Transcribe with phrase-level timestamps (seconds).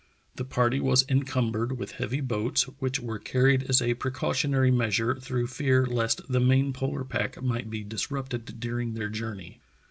[0.33, 5.45] The party was encumbered with heavy boats, which were carried as a precautionary measure through
[5.45, 9.59] fear lest the main polar pack might be disrupted during their journey.